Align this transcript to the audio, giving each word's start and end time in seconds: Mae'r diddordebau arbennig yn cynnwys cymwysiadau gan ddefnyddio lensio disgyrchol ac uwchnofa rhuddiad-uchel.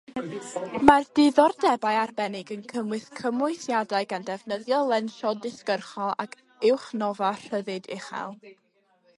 Mae'r 0.89 1.03
diddordebau 1.17 1.97
arbennig 2.05 2.49
yn 2.55 2.63
cynnwys 2.71 3.05
cymwysiadau 3.19 4.07
gan 4.15 4.27
ddefnyddio 4.31 4.81
lensio 4.93 5.35
disgyrchol 5.45 6.17
ac 6.27 6.35
uwchnofa 6.73 7.31
rhuddiad-uchel. 7.45 8.39